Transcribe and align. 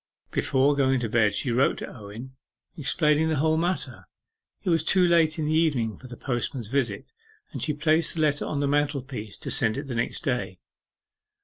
Before 0.31 0.75
going 0.75 0.99
to 1.01 1.07
bed 1.09 1.35
she 1.35 1.51
wrote 1.51 1.77
to 1.77 1.95
Owen 1.95 2.35
explaining 2.75 3.29
the 3.29 3.35
whole 3.35 3.55
matter. 3.57 4.07
It 4.63 4.71
was 4.71 4.83
too 4.83 5.07
late 5.07 5.37
in 5.37 5.45
the 5.45 5.53
evening 5.53 5.95
for 5.95 6.07
the 6.07 6.17
postman's 6.17 6.69
visit, 6.69 7.05
and 7.51 7.61
she 7.61 7.73
placed 7.73 8.15
the 8.15 8.21
letter 8.21 8.45
on 8.47 8.61
the 8.61 8.67
mantelpiece 8.67 9.37
to 9.37 9.51
send 9.51 9.77
it 9.77 9.83
the 9.83 9.93
next 9.93 10.23
day. 10.23 10.57